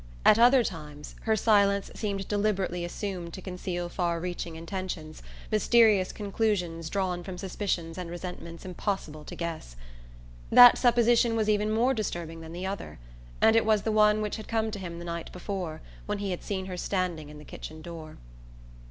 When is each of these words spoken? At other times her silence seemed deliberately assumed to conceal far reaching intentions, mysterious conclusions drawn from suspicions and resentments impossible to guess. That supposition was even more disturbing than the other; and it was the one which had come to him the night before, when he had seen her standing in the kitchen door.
At 0.25 0.39
other 0.39 0.63
times 0.63 1.13
her 1.25 1.35
silence 1.35 1.91
seemed 1.93 2.27
deliberately 2.27 2.83
assumed 2.83 3.33
to 3.35 3.41
conceal 3.43 3.87
far 3.87 4.19
reaching 4.19 4.55
intentions, 4.55 5.21
mysterious 5.51 6.11
conclusions 6.11 6.89
drawn 6.89 7.23
from 7.23 7.37
suspicions 7.37 7.99
and 7.99 8.09
resentments 8.09 8.65
impossible 8.65 9.23
to 9.25 9.35
guess. 9.35 9.75
That 10.49 10.79
supposition 10.79 11.35
was 11.35 11.49
even 11.49 11.69
more 11.69 11.93
disturbing 11.93 12.41
than 12.41 12.51
the 12.51 12.65
other; 12.65 12.97
and 13.43 13.55
it 13.55 13.63
was 13.63 13.83
the 13.83 13.91
one 13.91 14.23
which 14.23 14.37
had 14.37 14.47
come 14.47 14.71
to 14.71 14.79
him 14.79 14.97
the 14.97 15.05
night 15.05 15.31
before, 15.31 15.81
when 16.07 16.17
he 16.17 16.31
had 16.31 16.41
seen 16.41 16.65
her 16.65 16.77
standing 16.77 17.29
in 17.29 17.37
the 17.37 17.45
kitchen 17.45 17.83
door. 17.83 18.17